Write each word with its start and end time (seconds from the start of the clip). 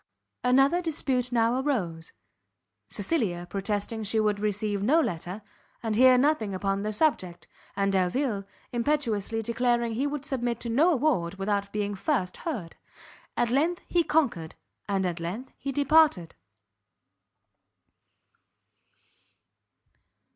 Another 0.43 0.81
dispute 0.81 1.31
now 1.31 1.59
arose; 1.61 2.11
Cecilia 2.89 3.45
protesting 3.47 4.01
she 4.01 4.19
would 4.19 4.39
receive 4.39 4.81
no 4.81 4.99
letter, 4.99 5.43
and 5.83 5.95
hear 5.95 6.17
nothing 6.17 6.55
upon 6.55 6.81
the 6.81 6.91
subject; 6.91 7.47
and 7.75 7.93
Delvile 7.93 8.45
impetuously 8.71 9.43
declaring 9.43 9.93
he 9.93 10.07
would 10.07 10.25
submit 10.25 10.59
to 10.61 10.69
no 10.71 10.91
award 10.91 11.35
without 11.35 11.71
being 11.71 11.93
first 11.93 12.37
heard. 12.37 12.77
At 13.37 13.51
length 13.51 13.83
he 13.87 14.03
conquered, 14.03 14.55
and 14.89 15.05
at 15.05 15.19
length 15.19 15.51
he 15.59 15.71
departed. 15.71 16.33